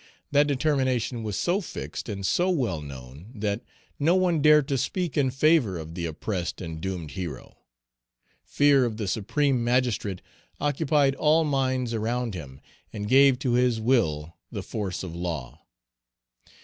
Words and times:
That 0.31 0.47
determination 0.47 1.21
was 1.21 1.37
so 1.37 1.61
fixed, 1.61 2.09
and 2.09 2.25
so 2.25 2.49
well 2.49 2.81
known, 2.81 3.27
that 3.35 3.61
no 3.99 4.15
one 4.15 4.41
dared 4.41 4.67
to 4.69 4.77
speak 4.79 5.15
in 5.15 5.29
favor 5.29 5.77
of 5.77 5.93
the 5.93 6.07
oppressed 6.07 6.59
and 6.59 6.81
doomed 6.81 7.11
hero. 7.11 7.59
Fear 8.43 8.85
of 8.85 8.97
the 8.97 9.07
supreme 9.07 9.63
magistrate 9.63 10.23
occupied 10.59 11.13
all 11.13 11.43
minds 11.43 11.93
around 11.93 12.33
him, 12.33 12.61
and 12.91 13.07
gave 13.07 13.37
to 13.45 13.51
his 13.51 13.79
will 13.79 14.35
the 14.51 14.63
force 14.63 15.03
of 15.03 15.15
law. 15.15 15.65